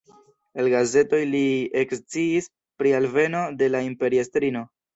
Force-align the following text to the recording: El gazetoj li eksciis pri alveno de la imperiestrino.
El 0.61 0.69
gazetoj 0.73 1.19
li 1.33 1.41
eksciis 1.83 2.49
pri 2.81 2.97
alveno 3.03 3.45
de 3.63 3.71
la 3.77 3.87
imperiestrino. 3.93 4.69